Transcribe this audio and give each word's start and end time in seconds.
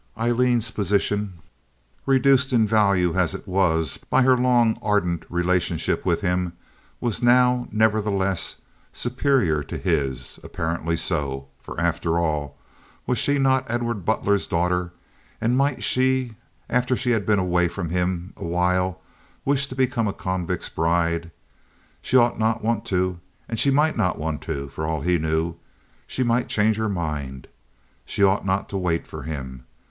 Aileen's 0.17 0.71
position, 0.71 1.33
reduced 2.07 2.51
in 2.51 2.65
value 2.65 3.13
as 3.13 3.35
it 3.35 3.47
was 3.47 3.97
by 3.97 4.23
her 4.23 4.35
long, 4.35 4.75
ardent 4.81 5.27
relationship 5.29 6.07
with 6.07 6.21
him, 6.21 6.53
was 6.99 7.21
now, 7.21 7.67
nevertheless, 7.71 8.55
superior 8.91 9.61
to 9.61 9.77
his—apparently 9.77 10.97
so. 10.97 11.49
For 11.61 11.79
after 11.79 12.17
all, 12.17 12.57
was 13.05 13.19
she 13.19 13.37
not 13.37 13.69
Edward 13.69 14.03
Butler's 14.03 14.47
daughter, 14.47 14.91
and 15.39 15.55
might 15.55 15.83
she, 15.83 16.35
after 16.67 16.97
she 16.97 17.11
had 17.11 17.23
been 17.23 17.37
away 17.37 17.67
from 17.67 17.89
him 17.89 18.33
a 18.35 18.43
while, 18.43 18.99
wish 19.45 19.67
to 19.67 19.75
become 19.75 20.07
a 20.07 20.13
convict's 20.13 20.67
bride. 20.67 21.29
She 22.01 22.17
ought 22.17 22.39
not 22.39 22.61
to 22.61 22.65
want 22.65 22.85
to, 22.85 23.19
and 23.47 23.59
she 23.59 23.69
might 23.69 23.97
not 23.97 24.17
want 24.17 24.41
to, 24.41 24.67
for 24.69 24.87
all 24.87 25.01
he 25.01 25.19
knew; 25.19 25.57
she 26.07 26.23
might 26.23 26.47
change 26.47 26.77
her 26.77 26.89
mind. 26.89 27.47
She 28.03 28.23
ought 28.23 28.47
not 28.47 28.67
to 28.69 28.77
wait 28.79 29.05
for 29.05 29.21
him. 29.21 29.63